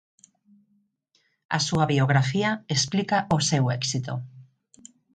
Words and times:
A 1.57 1.59
súa 1.67 1.85
biografía 1.93 2.49
explica 2.75 3.17
o 3.35 3.37
seu 3.49 3.65
éxito. 3.79 4.13